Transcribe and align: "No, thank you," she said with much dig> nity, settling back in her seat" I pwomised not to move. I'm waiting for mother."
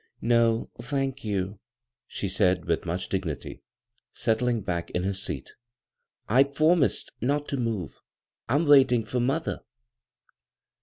"No, 0.19 0.71
thank 0.81 1.23
you," 1.23 1.59
she 2.07 2.27
said 2.27 2.65
with 2.65 2.87
much 2.87 3.07
dig> 3.07 3.21
nity, 3.23 3.61
settling 4.15 4.61
back 4.61 4.89
in 4.89 5.03
her 5.03 5.13
seat" 5.13 5.53
I 6.27 6.43
pwomised 6.43 7.11
not 7.21 7.47
to 7.49 7.57
move. 7.57 7.99
I'm 8.49 8.65
waiting 8.65 9.05
for 9.05 9.19
mother." 9.19 9.61